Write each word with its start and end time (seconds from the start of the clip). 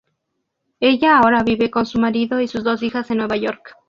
Ella 0.79 1.19
ahora 1.19 1.43
vive 1.43 1.69
con 1.69 1.85
su 1.85 1.99
marido 1.99 2.41
y 2.41 2.47
sus 2.47 2.63
dos 2.63 2.81
hijas 2.81 3.11
en 3.11 3.17
Nueva 3.17 3.35
York. 3.35 3.77